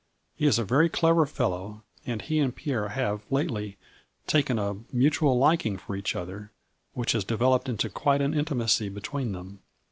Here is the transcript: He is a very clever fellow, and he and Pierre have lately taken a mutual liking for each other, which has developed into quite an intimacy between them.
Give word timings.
He 0.35 0.47
is 0.47 0.57
a 0.57 0.63
very 0.65 0.89
clever 0.89 1.27
fellow, 1.27 1.83
and 2.07 2.23
he 2.23 2.39
and 2.39 2.55
Pierre 2.55 2.87
have 2.87 3.21
lately 3.31 3.77
taken 4.25 4.57
a 4.57 4.77
mutual 4.91 5.37
liking 5.37 5.77
for 5.77 5.95
each 5.95 6.15
other, 6.15 6.51
which 6.93 7.11
has 7.11 7.23
developed 7.23 7.69
into 7.69 7.87
quite 7.87 8.19
an 8.19 8.33
intimacy 8.33 8.89
between 8.89 9.33
them. 9.33 9.59